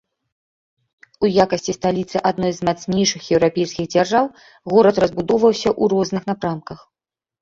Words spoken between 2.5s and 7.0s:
з мацнейшых еўрапейскіх дзяржаў горад разбудоўваўся ў розных напрамках.